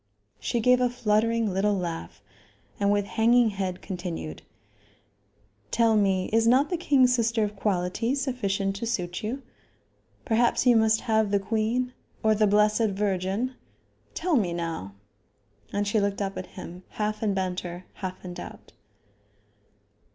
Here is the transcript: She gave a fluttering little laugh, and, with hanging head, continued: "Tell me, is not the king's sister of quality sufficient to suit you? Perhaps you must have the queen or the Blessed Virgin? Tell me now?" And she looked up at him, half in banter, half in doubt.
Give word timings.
She 0.39 0.59
gave 0.61 0.81
a 0.81 0.89
fluttering 0.89 1.53
little 1.53 1.75
laugh, 1.75 2.23
and, 2.79 2.91
with 2.91 3.05
hanging 3.05 3.51
head, 3.51 3.83
continued: 3.83 4.41
"Tell 5.69 5.95
me, 5.95 6.27
is 6.33 6.47
not 6.47 6.71
the 6.71 6.75
king's 6.77 7.13
sister 7.13 7.43
of 7.43 7.55
quality 7.55 8.15
sufficient 8.15 8.75
to 8.77 8.87
suit 8.87 9.21
you? 9.21 9.43
Perhaps 10.25 10.65
you 10.65 10.75
must 10.75 11.01
have 11.01 11.29
the 11.29 11.39
queen 11.39 11.93
or 12.23 12.33
the 12.33 12.47
Blessed 12.47 12.89
Virgin? 12.89 13.53
Tell 14.15 14.35
me 14.35 14.53
now?" 14.53 14.95
And 15.71 15.87
she 15.87 15.99
looked 15.99 16.19
up 16.19 16.35
at 16.35 16.47
him, 16.57 16.81
half 16.97 17.21
in 17.21 17.35
banter, 17.35 17.85
half 17.93 18.25
in 18.25 18.33
doubt. 18.33 18.73